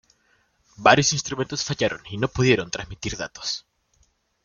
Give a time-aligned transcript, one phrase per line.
[0.77, 3.67] Varios instrumentos fallaron y no pudieron transmitir datos.